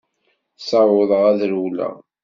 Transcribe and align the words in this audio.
Ssawḍeɣ 0.61 1.23
ad 1.31 1.41
rewleɣ. 1.49 1.95